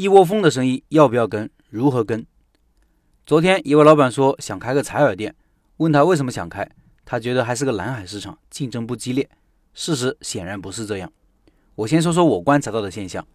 [0.00, 1.50] 一窝蜂的生意要不要跟？
[1.68, 2.24] 如何跟？
[3.26, 5.34] 昨天一位老板说想开个采耳店，
[5.76, 6.66] 问他为什么想开，
[7.04, 9.28] 他觉得还是个蓝海市场，竞争不激烈。
[9.74, 11.12] 事实显然不是这样。
[11.74, 13.28] 我先说说我观察到的现象：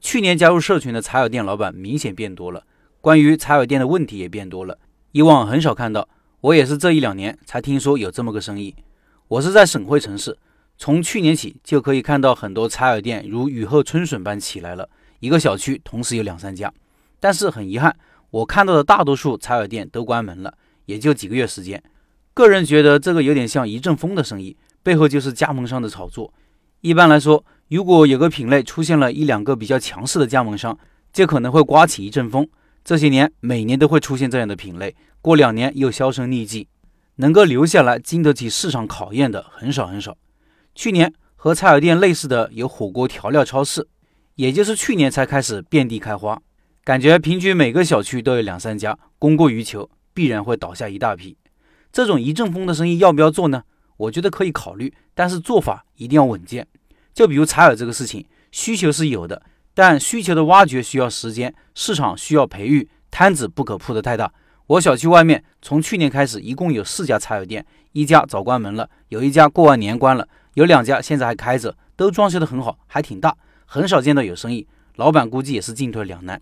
[0.00, 2.64] 去年加入社群的采耳店老板明显变多了，
[3.02, 4.78] 关于采耳店的问题也变多了。
[5.12, 6.08] 以往很少看到，
[6.40, 8.74] 我也是这一两年才听说有这么个生意。
[9.28, 10.38] 我是在省会城市，
[10.78, 14.88] 从去年起就可以看到很多采耳店如雨后春笋般起来了，
[15.20, 16.72] 一个小区同时有两三家。
[17.18, 17.96] 但是很遗憾，
[18.30, 20.52] 我看到的大多数采耳店都关门了，
[20.84, 21.82] 也就几个月时间。
[22.34, 26.32] 个人觉得这个有点像一阵风的生意，背后就是加盟商的炒作。
[26.82, 30.78] 一般来说，如果有个品类出现了一两个比较强势的加盟商，
[31.12, 32.46] 就可能会刮起一阵风。
[32.84, 36.68] 这些年每年都会出现这样的品类，过两年又销声匿迹，
[37.16, 40.16] 能够留下来经得起市场考验的很少很少。
[40.74, 43.88] 去年和采耳店类似的有火锅调料超市，
[44.36, 46.40] 也就是去年才开始遍地开花，
[46.84, 51.36] 感觉平均每个小区都有两三家，供过于求，必然会倒下一大批。
[51.90, 53.62] 这种一阵风的生意要不要做呢？
[53.96, 56.66] 我觉得可以考虑，但是做法一定要稳健。
[57.14, 59.42] 就比如采耳这个事情，需求是有的。
[59.72, 64.30] 但需求的挖掘需要时间，市场需要培育，摊子不可铺得太大。
[64.66, 73.34] 我小区外面从去年开始一共有四家采耳店，一家早关门了，有一家过完年关了，有两家现在还开着，都装修得很好，还挺大，
[73.66, 74.66] 很少见到有生意。
[74.94, 76.40] 老板估计也是进退两难。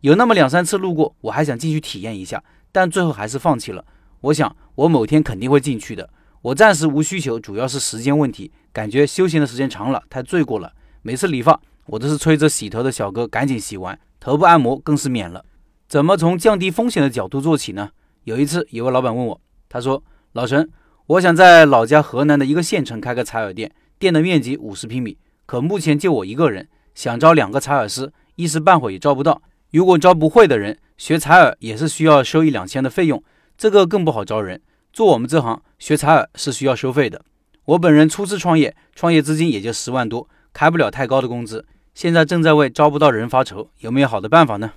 [0.00, 2.42] 有那么两三次路过，我还想进去体验一下，
[2.72, 3.84] 但最后还是放弃了。
[4.22, 6.10] 我想我某天肯定会进去的。
[6.40, 10.72] 我暂时无需求，主要是时间问题，感觉休闲的时间长了太罪过了。
[11.02, 11.60] 每次理发。
[11.86, 15.44] 我都是催着洗头的小哥赶紧洗完，头部按摩更是免了。
[15.88, 17.90] 怎么从降低风险的角度做起呢？
[18.22, 20.00] 有一次，有位老板问我，他说
[20.32, 20.70] ：“老陈，
[21.06, 29.42] 我想在老家河南的一个县城开个采耳店，店的面积五十平米，可目前就我一个人，想招两个采耳师，一时半会也招不到。
[29.70, 33.22] 如果招不会的人，学采耳也是需要收一两千的费用，
[33.56, 34.60] 这个更不好招人。
[34.92, 37.22] 做我们这行，学采耳是需要收费的。
[37.64, 41.64] 我本人初次创业，创业资金也就十万多。”开不了太高的工资，
[41.94, 44.72] 现在正在为招不到人发愁，有没有好的办法呢？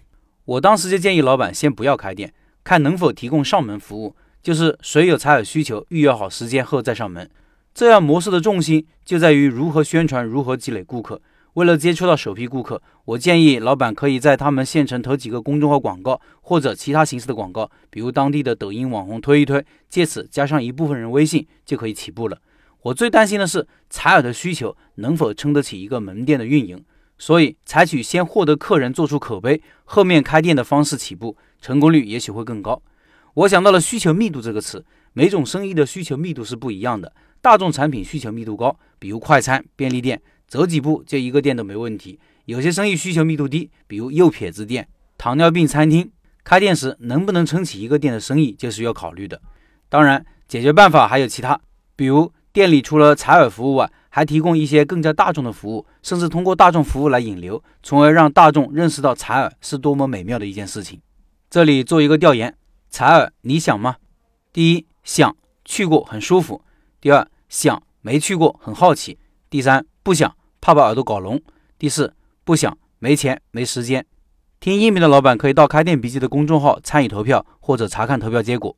[0.46, 2.34] 我当时就建议老板先不要开店，
[2.64, 7.30] 看能否提供上门服务，就是谁有采耳需求，预约好时间后再上门。
[7.76, 11.22] 这样模式的重心就在于如何宣传，如何积累顾客。
[11.56, 22.38] 为了接触到首批顾客，我建议老板可以在他们县城投几个公众号广告，或者其他形式的广告，比如当地的抖音网红推一推，借此加上一部分人微信，就可以起步了。
[22.84, 26.82] 我最担心的是采耳的需求能否撑得起一个门店的运营，
[27.18, 32.82] 所以采取先获得客人做出口碑，后面开店的方式起步，成功率也许会更高。
[33.34, 37.12] 我想到了需求密度这个词，每种生意的需求密度是不一样的。
[37.42, 42.20] 大众产品需求密度高，比如快餐、便利店，走几步就一个店都没问题。
[42.46, 44.88] 有些生意需求密度低，比如右撇子店、
[45.18, 46.12] 糖尿病餐厅，
[46.44, 49.42] 开店时能不能撑起一个店的生意，就是要考虑的。
[49.90, 51.60] 当然，解决办法还有其他，
[51.96, 52.32] 比如。
[52.56, 61.02] 店里除了采耳服务外，还提供一些更加大众的服务，甚至通过大众服务来引流，从而让大众认识到采耳是多么美妙的一件事情。
[61.50, 62.56] 这里做一个调研：
[62.90, 63.98] 采耳你想吗？
[64.54, 65.36] 第一，想，
[65.66, 66.62] 去过很舒服；
[67.02, 69.18] 第二，想，没去过很好奇；
[69.50, 71.38] 第三，不想，怕把耳朵搞聋；
[71.78, 72.14] 第四，
[72.44, 74.06] 不想，没钱没时间。
[74.60, 78.76] 听音频的老板可以到开店笔记的公众号参与投票或者查看投票结果。